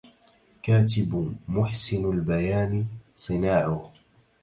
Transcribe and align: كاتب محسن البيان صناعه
كاتب 0.63 1.35
محسن 1.47 2.09
البيان 2.09 2.85
صناعه 3.15 3.91